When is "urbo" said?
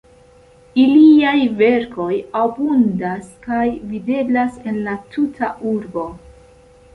5.75-6.09